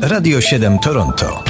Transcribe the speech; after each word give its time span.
Radio 0.00 0.40
7 0.40 0.78
Toronto. 0.78 1.42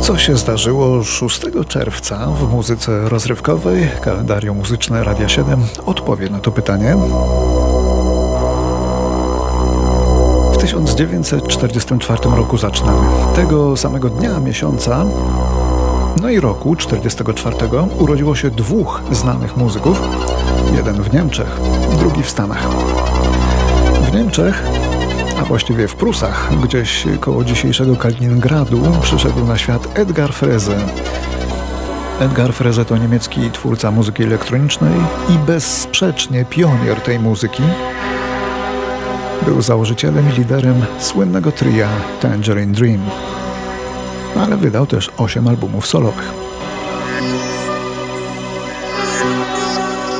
Co 0.00 0.18
się 0.18 0.36
zdarzyło 0.36 1.04
6 1.04 1.40
czerwca 1.68 2.26
w 2.26 2.52
muzyce 2.52 3.08
rozrywkowej? 3.08 3.88
Kalendarium 4.00 4.56
muzyczne 4.56 5.04
Radia 5.04 5.28
7 5.28 5.62
odpowie 5.86 6.30
na 6.30 6.38
to 6.38 6.52
pytanie. 6.52 6.96
1944 10.86 12.36
roku 12.36 12.56
zaczynamy. 12.56 13.06
Tego 13.34 13.76
samego 13.76 14.10
dnia, 14.10 14.40
miesiąca, 14.40 15.04
no 16.22 16.30
i 16.30 16.40
roku 16.40 16.76
44 16.76 17.56
urodziło 17.98 18.34
się 18.34 18.50
dwóch 18.50 19.02
znanych 19.12 19.56
muzyków. 19.56 20.02
Jeden 20.76 21.02
w 21.02 21.12
Niemczech, 21.12 21.60
drugi 21.98 22.22
w 22.22 22.30
Stanach. 22.30 22.68
W 24.10 24.14
Niemczech 24.14 24.62
a 25.40 25.44
właściwie 25.44 25.88
w 25.88 25.94
Prusach, 25.94 26.50
gdzieś 26.62 27.04
koło 27.20 27.44
dzisiejszego 27.44 27.96
Kaliningradu, 27.96 28.82
przyszedł 29.02 29.44
na 29.44 29.58
świat 29.58 29.98
Edgar 29.98 30.32
Freze. 30.32 30.78
Edgar 32.20 32.52
Freze 32.52 32.84
to 32.84 32.96
niemiecki 32.96 33.50
twórca 33.50 33.90
muzyki 33.90 34.22
elektronicznej 34.22 34.92
i 35.28 35.38
bezsprzecznie 35.46 36.44
pionier 36.44 37.00
tej 37.00 37.18
muzyki. 37.18 37.62
Był 39.42 39.62
założycielem 39.62 40.30
i 40.30 40.32
liderem 40.32 40.84
słynnego 40.98 41.52
tria 41.52 41.88
Tangerine 42.20 42.72
Dream, 42.72 43.00
ale 44.36 44.56
wydał 44.56 44.86
też 44.86 45.10
8 45.16 45.48
albumów 45.48 45.86
solowych. 45.86 46.32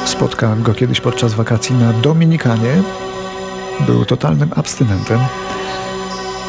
Spotkałem 0.05 0.63
go 0.63 0.75
kiedyś 0.75 1.01
podczas 1.01 1.35
wakacji 1.35 1.75
na 1.75 1.93
Dominikanie, 1.93 2.83
był 3.87 4.05
totalnym 4.05 4.51
abstynentem. 4.57 5.19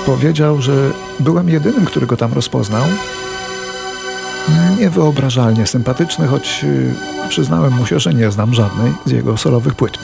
Powiedział, 0.05 0.61
że 0.61 0.91
byłem 1.19 1.49
jedynym, 1.49 1.85
który 1.85 2.07
go 2.07 2.17
tam 2.17 2.33
rozpoznał. 2.33 2.83
Niewyobrażalnie 4.79 5.67
sympatyczny, 5.67 6.27
choć 6.27 6.61
y, 6.63 6.93
przyznałem 7.29 7.73
mu 7.73 7.85
się, 7.85 7.99
że 7.99 8.13
nie 8.13 8.31
znam 8.31 8.53
żadnej 8.53 8.93
z 9.05 9.11
jego 9.11 9.37
solowych 9.37 9.75
płyt. 9.75 9.97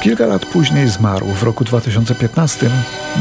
Kilka 0.00 0.26
lat 0.26 0.46
później 0.46 0.88
zmarł 0.88 1.26
w 1.26 1.42
roku 1.42 1.64
2015 1.64 2.70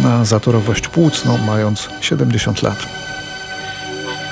na 0.03 0.25
zatorowość 0.25 0.87
płucną, 0.87 1.37
mając 1.37 1.89
70 2.01 2.61
lat. 2.61 2.87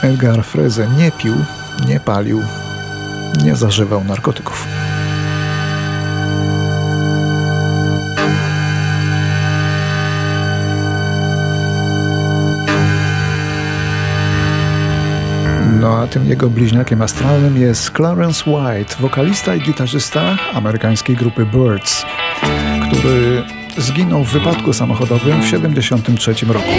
Edgar 0.02 0.44
Freze 0.44 0.88
nie 0.88 1.12
pił, 1.12 1.36
nie 1.88 2.00
palił, 2.00 2.42
nie 3.44 3.56
zażywał 3.56 4.04
narkotyków. 4.04 4.68
No 15.80 15.98
a 15.98 16.08
tym 16.08 16.26
jego 16.26 16.50
bliźniakiem 16.50 17.02
astralnym 17.02 17.58
jest 17.58 17.92
Clarence 17.92 18.52
White, 18.52 18.96
wokalista 19.00 19.56
i 19.56 19.62
gitarzysta 19.62 20.38
amerykańskiej 20.54 21.16
grupy 21.16 21.46
Birds, 21.46 22.06
który 22.92 23.44
zginął 23.78 24.24
w 24.24 24.32
wypadku 24.32 24.74
samochodowym 24.74 25.42
w 25.42 25.46
1973 25.46 26.46
roku. 26.46 26.70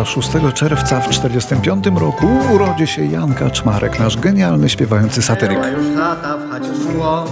A 0.00 0.04
6 0.04 0.30
czerwca 0.54 1.00
w 1.00 1.08
1945 1.08 2.00
roku 2.00 2.26
urodzi 2.54 2.86
się 2.86 3.04
Jan 3.04 3.34
Kaczmarek, 3.34 4.00
nasz 4.00 4.16
genialny 4.16 4.68
śpiewający 4.68 5.22
satyryk. 5.22 5.58
już 5.76 5.96
lata 5.96 6.36
w 6.36 6.50
chacie 6.50 6.92
szło 6.92 7.24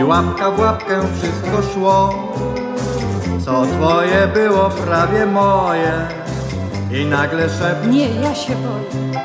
i 0.00 0.04
łapka 0.04 0.50
w 0.50 0.58
łapkę 0.58 1.00
wszystko 1.18 1.72
szło. 1.74 2.14
Co 3.44 3.66
twoje 3.66 4.28
było 4.34 4.70
prawie 4.70 5.26
moje 5.26 5.92
i 6.92 7.04
nagle 7.04 7.48
szept 7.48 7.86
Nie, 7.86 8.08
ja 8.20 8.34
się 8.34 8.52
boję. 8.56 9.20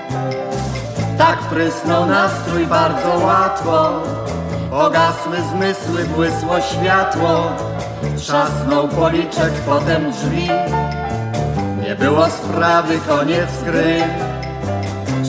tak 1.18 1.40
prysnął 1.40 2.06
nastrój 2.06 2.66
bardzo 2.66 3.25
łatwo. 3.25 3.90
Pogasły 4.72 5.38
zmysły, 5.52 6.06
błysło 6.16 6.62
światło, 6.62 7.52
trzasnął 8.18 8.88
policzek, 8.88 9.52
potem 9.66 10.12
drzwi. 10.12 10.50
Nie 11.91 11.97
było 11.97 12.29
sprawy, 12.29 13.00
koniec 13.07 13.63
gry. 13.66 13.96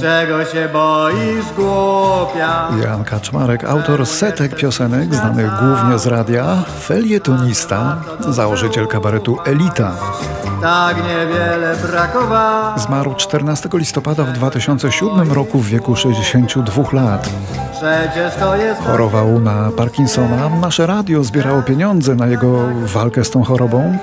Czego 0.01 0.45
się 0.45 0.69
boisz, 0.73 1.53
głupia? 1.57 2.69
Jan 2.85 3.05
Kaczmarek, 3.05 3.65
autor 3.65 4.07
setek 4.07 4.57
piosenek 4.57 5.15
znanych 5.15 5.51
głównie 5.61 5.99
z 5.99 6.07
radia, 6.07 6.63
felietonista, 6.81 7.97
założyciel 8.29 8.87
kabaretu 8.87 9.39
Elita. 9.45 9.93
Tak 10.63 10.97
niewiele 10.97 11.77
brakowało. 11.77 12.79
Zmarł 12.79 13.15
14 13.15 13.69
listopada 13.73 14.25
w 14.25 14.33
2007 14.33 15.33
roku 15.33 15.59
w 15.59 15.67
wieku 15.67 15.97
62 15.97 16.83
lat. 16.93 17.31
Przecież 17.73 18.35
to 18.35 18.57
jest 18.57 18.81
Chorował 18.81 19.41
na 19.41 19.71
Parkinsona. 19.77 20.49
Nasze 20.49 20.87
radio 20.87 21.25
zbierało 21.25 21.63
pieniądze 21.63 22.15
na 22.15 22.27
jego 22.27 22.59
walkę 22.85 23.25
z 23.25 23.31
tą 23.31 23.45
chorobą. 23.45 23.99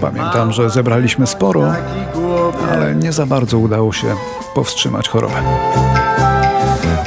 Pamiętam, 0.00 0.52
że 0.52 0.70
zebraliśmy 0.70 1.26
sporo, 1.26 1.72
ale 2.72 2.94
nie 2.94 3.12
za 3.12 3.26
bardzo 3.26 3.58
udało 3.58 3.92
się 3.92 4.06
powstrzymać 4.54 5.08
chorobę. 5.08 5.42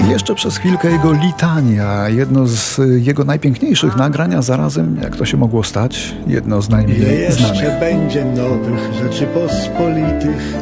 Jeszcze 0.09 0.35
przez 0.35 0.57
chwilkę 0.57 0.91
jego 0.91 1.11
litania, 1.11 2.09
jedno 2.09 2.47
z 2.47 2.79
jego 3.05 3.23
najpiękniejszych 3.23 3.95
nagrań, 3.95 4.33
a 4.35 4.41
zarazem, 4.41 4.97
jak 5.03 5.15
to 5.15 5.25
się 5.25 5.37
mogło 5.37 5.63
stać, 5.63 6.15
jedno 6.27 6.61
z 6.61 6.69
Ile 6.69 6.77
najmniej 6.77 7.19
jeszcze 7.19 7.43
znanych. 7.43 7.79
będzie 7.79 8.25
nowych 8.25 8.93
Rzeczypospolitych 9.03 10.53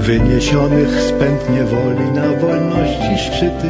Wyniesionych 0.00 0.88
z 0.88 1.12
pęd 1.12 1.50
niewoli 1.50 2.10
na 2.14 2.40
wolności 2.40 3.18
szczyty 3.18 3.68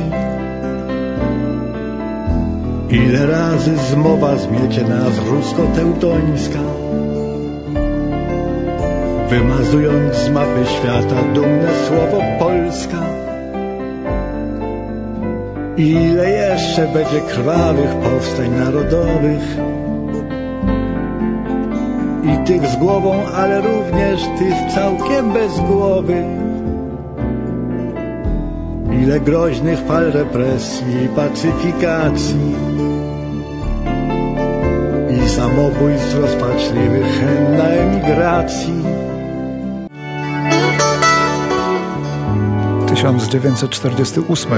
Ile 2.90 3.26
razy 3.26 3.76
zmowa 3.90 4.36
zmiecie 4.36 4.82
nas 4.82 5.18
rusko-teutońska 5.30 6.60
Wymazując 9.30 10.14
z 10.14 10.30
mapy 10.30 10.66
świata 10.66 11.22
dumne 11.34 11.68
słowo 11.88 12.22
Polska 12.38 13.26
Ile 15.76 16.30
jeszcze 16.30 16.88
będzie 16.88 17.20
krwawych 17.20 17.96
powstań 17.96 18.50
narodowych 18.50 19.56
i 22.24 22.46
tych 22.46 22.66
z 22.66 22.76
głową, 22.76 23.14
ale 23.34 23.60
również 23.60 24.20
tych 24.38 24.74
całkiem 24.74 25.32
bez 25.32 25.60
głowy. 25.60 26.24
Ile 29.02 29.20
groźnych 29.20 29.78
fal 29.78 30.12
represji 30.12 31.04
i 31.04 31.08
pacyfikacji 31.08 32.54
i 35.10 35.28
samobójstw 35.28 36.18
rozpaczliwych 36.20 37.06
chęt 37.06 37.58
na 37.58 37.64
emigracji. 37.64 39.05
1948. 42.96 44.52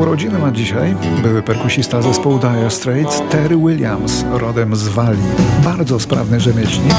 Urodziny 0.00 0.38
ma 0.38 0.50
dzisiaj 0.50 0.96
były 1.22 1.42
perkusista 1.42 2.02
zespołu 2.02 2.38
Dire 2.38 2.70
Straits 2.70 3.22
Terry 3.30 3.56
Williams, 3.56 4.24
rodem 4.30 4.76
z 4.76 4.88
Walii. 4.88 5.22
Bardzo 5.64 6.00
sprawny 6.00 6.40
rzemieślnik. 6.40 6.94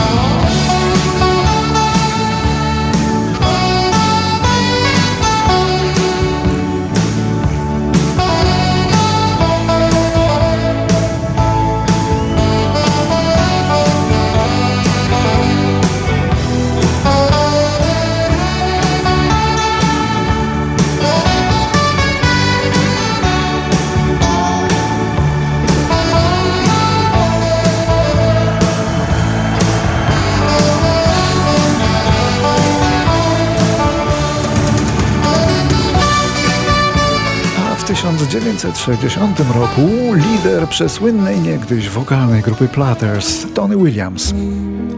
1960 37.98 39.40
roku 39.40 39.82
lider 40.14 40.68
przesłynnej 40.68 41.40
niegdyś 41.40 41.90
wokalnej 41.90 42.42
grupy 42.42 42.68
Platters, 42.68 43.54
Tony 43.54 43.78
Williams, 43.78 44.34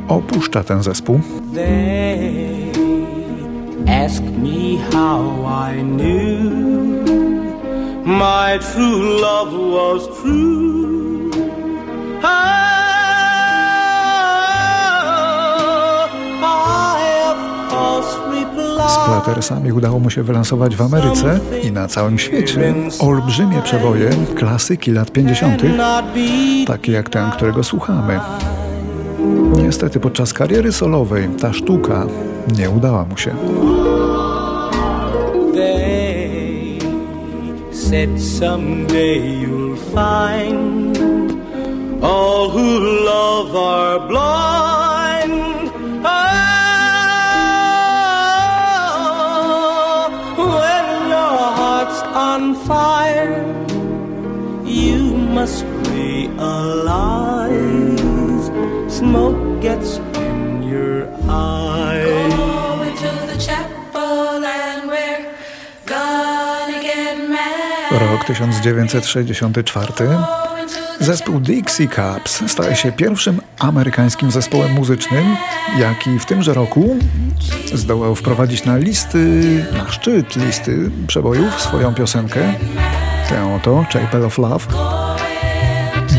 opuszcza 0.07 0.63
ten 0.63 0.83
zespół. 0.83 1.19
Z 18.87 18.97
Platersami 19.05 19.71
udało 19.71 19.99
mu 19.99 20.09
się 20.09 20.23
wylansować 20.23 20.75
w 20.75 20.81
Ameryce 20.81 21.39
i 21.63 21.71
na 21.71 21.87
całym 21.87 22.19
świecie 22.19 22.73
olbrzymie 22.99 23.61
przeboje 23.61 24.09
klasyki 24.35 24.91
lat 24.91 25.11
50., 25.11 25.61
takie 26.67 26.91
jak 26.91 27.09
ten, 27.09 27.31
którego 27.31 27.63
słuchamy. 27.63 28.19
Niestety 29.57 29.99
podczas 29.99 30.33
kariery 30.33 30.71
solowej 30.71 31.29
ta 31.41 31.53
sztuka 31.53 32.05
nie 32.57 32.69
udała 32.69 33.05
mu 33.05 33.17
się. 33.17 33.35
said 37.89 38.19
someday 38.19 39.17
you'll 39.41 39.75
find 39.95 40.95
all 42.03 42.51
who 42.51 42.79
love 42.79 43.55
are 43.55 44.07
blind. 44.07 44.68
On 52.49 52.55
fire, 52.65 53.45
you 54.65 55.13
must 55.37 55.63
realize 55.91 57.59
smoke 58.91 59.61
gets 59.61 59.97
in 59.97 60.63
your 60.63 61.07
eyes. 61.29 62.33
Go 62.33 62.81
into 62.83 63.11
the 63.31 63.37
chapel 63.39 64.43
and 64.43 64.89
we're 64.89 65.31
gonna 65.85 66.81
get 66.81 67.29
mad. 67.29 67.91
Rok 67.91 68.27
1964. 68.29 70.58
Zespół 70.99 71.39
Dixie 71.39 71.87
Cups 71.87 72.51
staje 72.51 72.75
się 72.75 72.91
pierwszym 72.91 73.41
amerykańskim 73.59 74.31
zespołem 74.31 74.71
muzycznym, 74.71 75.35
jaki 75.77 76.19
w 76.19 76.25
tymże 76.25 76.53
roku 76.53 76.97
zdołał 77.73 78.15
wprowadzić 78.15 78.65
na 78.65 78.77
listy, 78.77 79.65
na 79.73 79.91
szczyt 79.91 80.35
listy 80.35 80.91
przebojów 81.07 81.61
swoją 81.61 81.93
piosenkę, 81.93 82.53
tę 83.29 83.55
oto 83.55 83.85
Chapel 83.93 84.25
of 84.25 84.37
Love, 84.37 84.65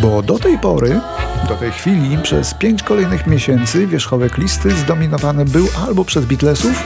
bo 0.02 0.22
do 0.22 0.38
tej 0.38 0.58
pory, 0.58 1.00
do 1.48 1.54
tej 1.54 1.72
chwili, 1.72 2.18
przez 2.22 2.54
pięć 2.54 2.82
kolejnych 2.82 3.26
miesięcy 3.26 3.86
wierzchołek 3.86 4.38
listy 4.38 4.70
zdominowany 4.70 5.44
był 5.44 5.66
albo 5.86 6.04
przez 6.04 6.24
Beatlesów, 6.24 6.82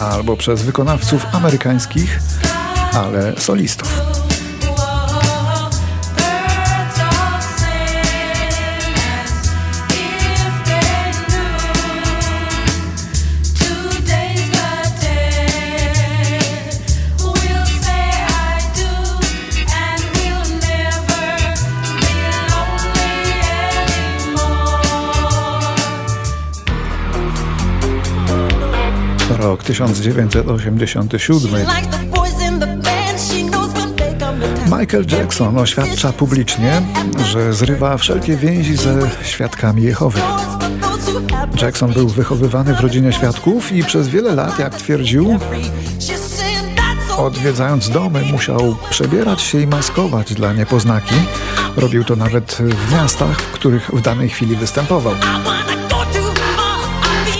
albo 0.00 0.36
przez 0.36 0.62
wykonawców 0.62 1.26
amerykańskich, 1.32 2.20
ale 2.92 3.32
solistów. 3.36 4.13
1987. 29.64 31.66
Michael 34.80 35.04
Jackson 35.08 35.58
oświadcza 35.58 36.12
publicznie, 36.12 36.82
że 37.32 37.52
zrywa 37.52 37.96
wszelkie 37.96 38.36
więzi 38.36 38.76
ze 38.76 39.10
świadkami 39.22 39.82
Jehowy. 39.82 40.20
Jackson 41.62 41.92
był 41.92 42.08
wychowywany 42.08 42.74
w 42.74 42.80
rodzinie 42.80 43.12
świadków 43.12 43.72
i 43.72 43.84
przez 43.84 44.08
wiele 44.08 44.34
lat, 44.34 44.58
jak 44.58 44.74
twierdził, 44.74 45.38
odwiedzając 47.16 47.90
domy, 47.90 48.22
musiał 48.32 48.76
przebierać 48.90 49.42
się 49.42 49.60
i 49.60 49.66
maskować 49.66 50.34
dla 50.34 50.52
niepoznaki. 50.52 51.14
Robił 51.76 52.04
to 52.04 52.16
nawet 52.16 52.58
w 52.60 52.92
miastach, 52.92 53.40
w 53.40 53.52
których 53.52 53.90
w 53.90 54.00
danej 54.00 54.28
chwili 54.28 54.56
występował. 54.56 55.14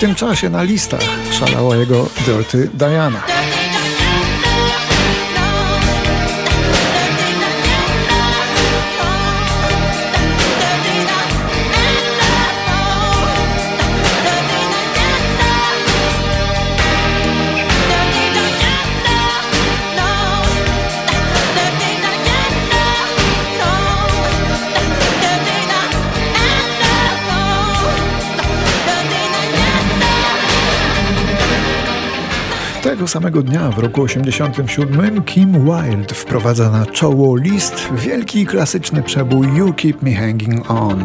Tym 0.04 0.14
czasie 0.14 0.50
na 0.50 0.62
listach 0.62 1.00
szalała 1.30 1.76
jego 1.76 2.06
Dirty 2.26 2.70
Diana. 2.74 3.33
Tego 33.04 33.12
samego 33.12 33.42
dnia 33.42 33.70
w 33.70 33.78
roku 33.78 34.02
87 34.02 35.22
Kim 35.22 35.52
Wilde 35.52 36.14
wprowadza 36.14 36.70
na 36.70 36.86
czoło 36.86 37.36
list 37.36 37.88
wielki 37.92 38.46
klasyczny 38.46 39.02
przebój 39.02 39.48
You 39.56 39.74
Keep 39.74 40.02
Me 40.02 40.14
Hanging 40.14 40.70
On. 40.70 41.04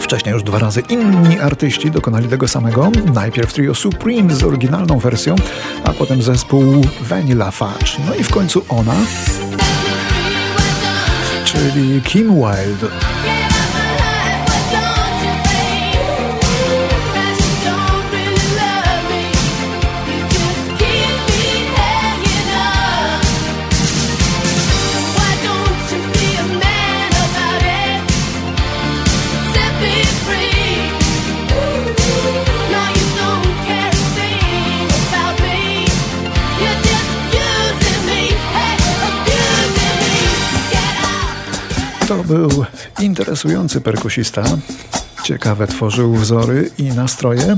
Wcześniej 0.00 0.32
już 0.32 0.42
dwa 0.42 0.58
razy 0.58 0.80
inni 0.80 1.38
artyści 1.38 1.90
dokonali 1.90 2.28
tego 2.28 2.48
samego. 2.48 2.90
Najpierw 3.14 3.52
trio 3.52 3.74
Supreme 3.74 4.34
z 4.34 4.42
oryginalną 4.44 4.98
wersją, 4.98 5.34
a 5.84 5.92
potem 5.92 6.22
zespół 6.22 6.64
Vanilla 7.00 7.50
Fudge. 7.50 7.98
No 8.06 8.14
i 8.14 8.24
w 8.24 8.30
końcu 8.30 8.64
ona, 8.68 8.94
czyli 11.44 12.00
Kim 12.02 12.34
Wilde. 12.34 12.88
To 42.12 42.24
był 42.24 42.64
interesujący 43.00 43.80
perkusista. 43.80 44.42
Ciekawe 45.24 45.66
tworzył 45.66 46.14
wzory 46.14 46.70
i 46.78 46.82
nastroje, 46.84 47.56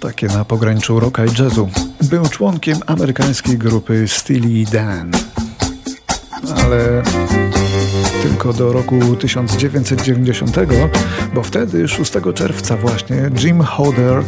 takie 0.00 0.26
na 0.26 0.44
pograniczu 0.44 1.00
rocka 1.00 1.24
i 1.24 1.28
jazzu. 1.42 1.68
Był 2.02 2.28
członkiem 2.28 2.78
amerykańskiej 2.86 3.58
grupy 3.58 4.08
Steely 4.08 4.64
Dan. 4.72 5.12
Ale 6.64 7.02
tylko 8.22 8.52
do 8.52 8.72
roku 8.72 9.16
1990, 9.16 10.56
bo 11.34 11.42
wtedy 11.42 11.88
6 11.88 12.12
czerwca 12.34 12.76
właśnie 12.76 13.30
Jim 13.42 13.60
Hodder 13.60 14.22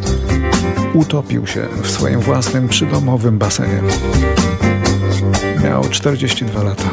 utopił 0.94 1.46
się 1.46 1.68
w 1.82 1.90
swoim 1.90 2.20
własnym 2.20 2.68
przydomowym 2.68 3.38
basenie. 3.38 3.82
Miał 5.64 5.88
42 5.88 6.62
lata. 6.62 6.90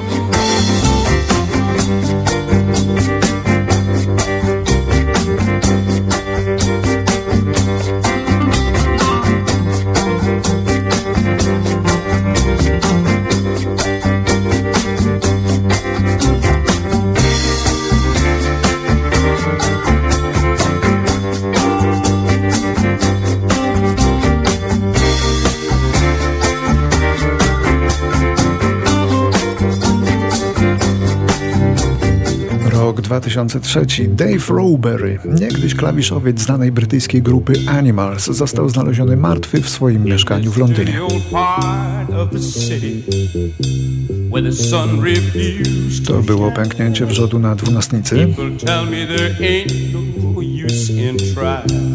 2003. 33.01 33.85
Dave 34.07 34.49
Roweberry, 34.49 35.19
niegdyś 35.25 35.75
klawiszowiec 35.75 36.39
znanej 36.39 36.71
brytyjskiej 36.71 37.21
grupy 37.21 37.53
Animals, 37.67 38.25
został 38.25 38.69
znaleziony 38.69 39.17
martwy 39.17 39.61
w 39.61 39.69
swoim 39.69 40.03
mieszkaniu 40.03 40.51
w 40.51 40.57
Londynie. 40.57 40.99
To 46.07 46.21
było 46.21 46.51
pęknięcie 46.51 47.05
wrzodu 47.05 47.39
na 47.39 47.55
dwunastnicy. 47.55 48.27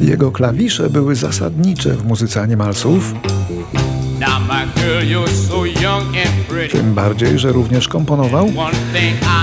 Jego 0.01 0.33
klawisze 0.33 0.91
były 0.91 1.15
zasadnicze 1.15 1.95
w 1.95 2.07
muzyce 2.07 2.41
Animalsów. 2.43 3.15
Tym 6.71 6.95
bardziej, 6.95 7.39
że 7.39 7.53
również 7.53 7.89
komponował 7.89 8.53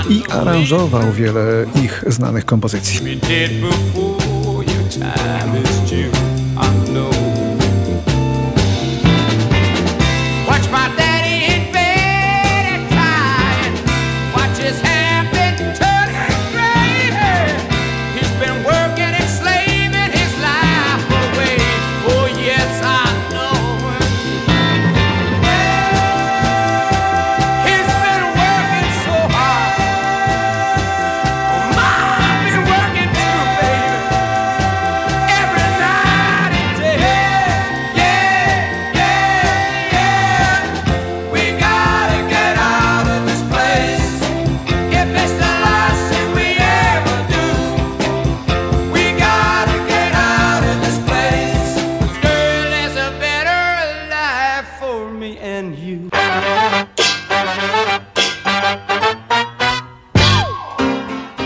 i 0.09 0.24
aranżował 0.29 1.12
wiele 1.12 1.65
ich 1.83 2.03
znanych 2.07 2.45
kompozycji. 2.45 3.00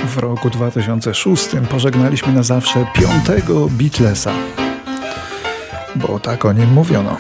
W 0.06 0.18
roku 0.18 0.50
2006 0.50 1.50
pożegnaliśmy 1.70 2.34
na 2.34 2.44
zawsze 2.44 2.86
piątego 2.94 3.68
Beatlesa, 3.70 4.34
bo 5.96 6.20
tak 6.20 6.46
o 6.46 6.54
nim 6.54 6.74
mówiono. 6.74 7.18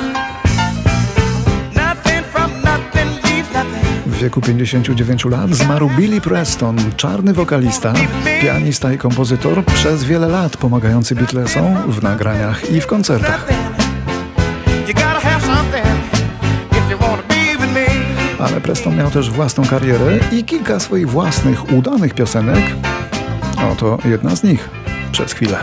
W 4.05 4.17
wieku 4.17 4.41
59 4.41 5.25
lat 5.25 5.49
zmarł 5.49 5.89
Billy 5.97 6.21
Preston, 6.21 6.77
czarny 6.97 7.33
wokalista, 7.33 7.93
pianista 8.41 8.93
i 8.93 8.97
kompozytor, 8.97 9.65
przez 9.65 10.03
wiele 10.03 10.27
lat 10.27 10.57
pomagający 10.57 11.15
Beatlesom 11.15 11.91
w 11.91 12.03
nagraniach 12.03 12.71
i 12.71 12.81
w 12.81 12.87
koncertach. 12.87 13.70
Ale 18.41 18.61
Preston 18.61 18.97
miał 18.97 19.11
też 19.11 19.31
własną 19.31 19.65
karierę 19.65 20.19
i 20.31 20.43
kilka 20.43 20.79
swoich 20.79 21.09
własnych 21.09 21.73
udanych 21.73 22.13
piosenek. 22.13 22.63
Oto 23.71 23.97
jedna 24.05 24.35
z 24.35 24.43
nich 24.43 24.69
przez 25.11 25.33
chwilę. 25.33 25.59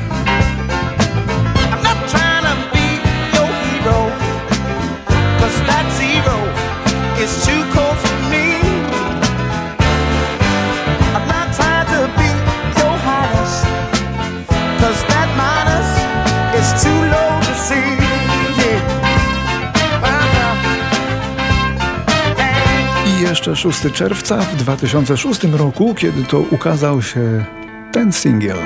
Jeszcze 23.38 23.57
6 23.57 23.92
czerwca 23.92 24.37
w 24.37 24.57
2006 24.57 25.45
roku, 25.45 25.95
kiedy 25.95 26.25
to 26.25 26.40
ukazał 26.40 27.02
się 27.02 27.45
ten 27.92 28.12
singiel. 28.12 28.57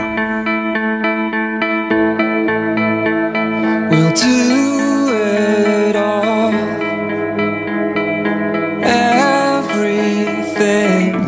We'll 3.91 4.13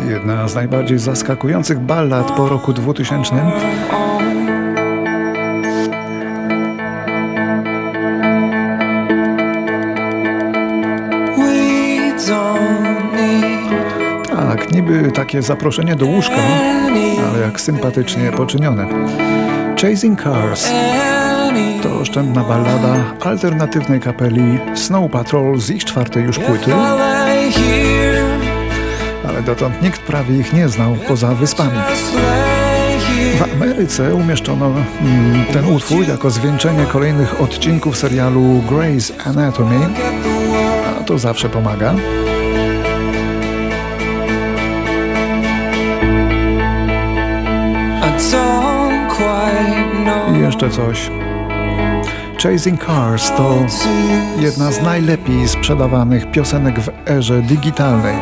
Jedna 0.09 0.47
z 0.47 0.55
najbardziej 0.55 0.99
zaskakujących 0.99 1.79
ballad 1.79 2.31
po 2.31 2.49
roku 2.49 2.73
2000. 2.73 3.35
takie 15.13 15.41
zaproszenie 15.41 15.95
do 15.95 16.05
łóżka, 16.05 16.41
ale 17.29 17.39
jak 17.39 17.61
sympatycznie 17.61 18.31
poczynione. 18.31 18.87
Chasing 19.81 20.23
Cars 20.23 20.69
to 21.83 21.99
oszczędna 21.99 22.43
ballada 22.43 22.95
alternatywnej 23.21 23.99
kapeli 23.99 24.59
Snow 24.75 25.11
Patrol 25.11 25.59
z 25.59 25.69
ich 25.69 25.85
czwartej 25.85 26.23
już 26.23 26.39
płyty, 26.39 26.73
ale 29.27 29.41
dotąd 29.45 29.81
nikt 29.81 30.01
prawie 30.01 30.37
ich 30.37 30.53
nie 30.53 30.69
znał 30.69 30.97
poza 31.07 31.27
wyspami. 31.27 31.79
W 33.37 33.53
Ameryce 33.53 34.15
umieszczono 34.15 34.65
mm, 34.65 35.45
ten 35.53 35.65
utwór 35.65 36.07
jako 36.07 36.29
zwieńczenie 36.29 36.85
kolejnych 36.85 37.41
odcinków 37.41 37.97
serialu 37.97 38.61
Grey's 38.69 39.11
Anatomy, 39.25 39.79
a 40.99 41.03
to 41.03 41.19
zawsze 41.19 41.49
pomaga. 41.49 41.95
I 50.35 50.39
jeszcze 50.39 50.69
coś. 50.69 51.11
Chasing 52.43 52.85
Cars 52.85 53.31
to 53.31 53.55
jedna 54.39 54.71
z 54.71 54.81
najlepiej 54.81 55.47
sprzedawanych 55.47 56.31
piosenek 56.31 56.79
w 56.79 56.89
erze 57.09 57.41
digitalnej, 57.41 58.15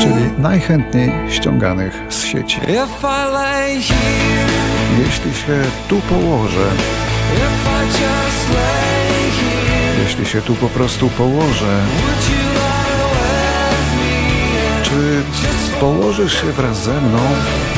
czyli 0.00 0.30
najchętniej 0.38 1.12
ściąganych 1.28 2.02
z 2.08 2.24
sieci. 2.24 2.60
Jeśli 4.98 5.34
się 5.34 5.62
tu 5.88 6.00
położę, 6.00 6.70
jeśli 10.04 10.26
się 10.26 10.42
tu 10.42 10.54
po 10.54 10.68
prostu 10.68 11.08
położę, 11.08 11.80
czy 14.82 15.22
położysz 15.80 16.40
się 16.40 16.52
wraz 16.52 16.82
ze 16.82 17.00
mną 17.00 17.18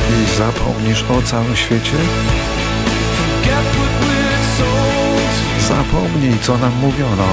i 0.09 0.37
zapomnisz 0.37 1.03
o 1.03 1.21
całym 1.21 1.55
świecie? 1.55 1.97
Zapomnij, 5.59 6.39
co 6.41 6.57
nam 6.57 6.71
mówiono. 6.81 7.27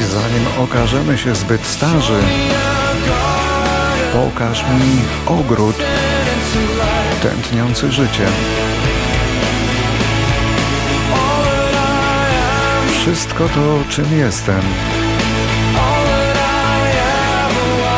I 0.00 0.02
zanim 0.02 0.64
okażemy 0.64 1.18
się 1.18 1.34
zbyt 1.34 1.66
starzy, 1.66 2.18
pokaż 4.12 4.62
mi 4.62 5.02
ogród 5.26 5.76
tętniący 7.22 7.92
życiem. 7.92 8.32
Wszystko 13.00 13.48
to, 13.48 13.78
czym 13.88 14.18
jestem. 14.18 14.62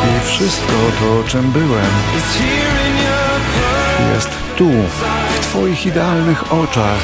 I 0.07 0.25
wszystko 0.25 0.73
to, 0.99 1.29
czym 1.29 1.51
byłem, 1.51 1.91
jest 4.13 4.29
tu, 4.55 4.69
w 5.35 5.39
Twoich 5.39 5.85
idealnych 5.85 6.53
oczach, 6.53 6.99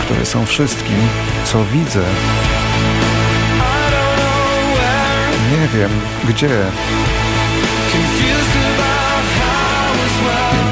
które 0.00 0.26
są 0.26 0.46
wszystkim, 0.46 1.08
co 1.44 1.64
widzę. 1.64 2.02
Nie 5.50 5.68
wiem, 5.78 5.90
gdzie 6.28 6.50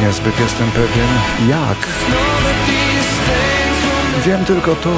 niezbyt 0.02 0.40
jestem 0.40 0.70
pewien, 0.70 1.08
jak. 1.48 1.88
Wiem 4.26 4.44
tylko 4.44 4.74
to, 4.74 4.96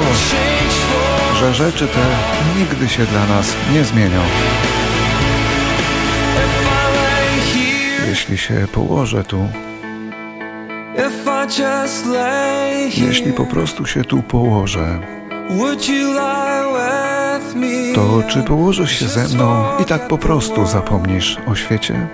że 1.39 1.53
rzeczy 1.53 1.87
te 1.87 2.05
nigdy 2.59 2.89
się 2.89 3.05
dla 3.05 3.25
nas 3.25 3.55
nie 3.73 3.83
zmienią. 3.83 4.21
Jeśli 8.07 8.37
się 8.37 8.67
położę 8.73 9.23
tu? 9.23 9.47
Jeśli 13.07 13.33
po 13.33 13.45
prostu 13.45 13.85
się 13.85 14.03
tu 14.03 14.21
położę, 14.21 14.99
to 17.95 18.23
czy 18.29 18.43
położysz 18.43 18.99
się 18.99 19.07
ze 19.07 19.27
mną 19.35 19.77
i 19.79 19.85
tak 19.85 20.07
po 20.07 20.17
prostu 20.17 20.65
zapomnisz 20.65 21.37
o 21.47 21.55
świecie? 21.55 22.07